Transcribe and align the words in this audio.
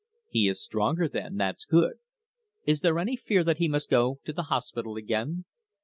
"He 0.29 0.47
is 0.47 0.59
stronger, 0.59 1.07
then 1.07 1.35
that's 1.37 1.63
good. 1.63 1.97
Is 2.65 2.79
there 2.79 2.97
any 2.97 3.15
fear 3.15 3.43
that 3.43 3.59
he 3.59 3.67
must 3.67 3.87
go 3.87 4.17
to 4.25 4.33
the 4.33 4.43
hospital 4.49 4.95
again?" 4.97 5.45